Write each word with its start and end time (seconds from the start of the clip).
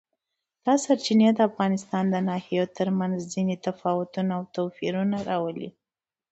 دا 0.65 0.73
سرچینې 0.83 1.29
د 1.33 1.39
افغانستان 1.49 2.03
د 2.09 2.15
ناحیو 2.29 2.65
ترمنځ 2.77 3.17
ځینې 3.33 3.55
تفاوتونه 3.65 4.31
او 4.37 4.43
توپیرونه 4.55 5.17
راولي. 5.29 5.69